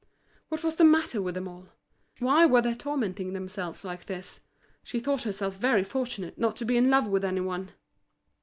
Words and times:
What 0.49 0.63
was 0.63 0.77
the 0.77 0.83
matter 0.83 1.21
with 1.21 1.35
them 1.35 1.47
all? 1.47 1.69
why 2.17 2.43
were 2.47 2.63
they 2.63 2.73
tormenting 2.73 3.33
themselves 3.33 3.85
like 3.85 4.07
this? 4.07 4.39
She 4.81 4.99
thought 4.99 5.21
herself 5.25 5.57
very 5.57 5.83
fortunate 5.83 6.39
not 6.39 6.55
to 6.55 6.65
be 6.65 6.75
in 6.75 6.89
love 6.89 7.05
with 7.05 7.23
any 7.23 7.41
one. 7.41 7.69